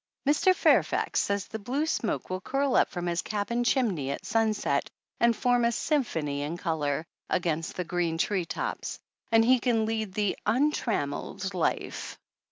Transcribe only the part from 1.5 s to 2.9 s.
blue smoke will curl up